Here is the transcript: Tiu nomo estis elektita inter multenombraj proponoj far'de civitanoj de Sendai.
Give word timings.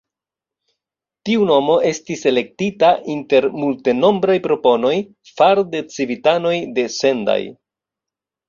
Tiu 1.29 1.43
nomo 1.49 1.75
estis 1.89 2.23
elektita 2.31 2.89
inter 3.17 3.47
multenombraj 3.65 4.39
proponoj 4.49 4.95
far'de 5.41 5.83
civitanoj 5.97 6.57
de 6.81 6.91
Sendai. 6.97 7.43